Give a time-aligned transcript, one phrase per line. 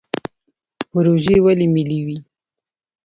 [0.91, 2.17] پروژې ولې ملي وي؟